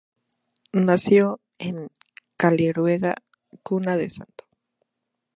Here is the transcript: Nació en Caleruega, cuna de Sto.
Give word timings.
Nació 0.73 1.41
en 1.59 1.89
Caleruega, 2.35 3.13
cuna 3.61 3.97
de 3.97 4.09
Sto. 4.09 4.45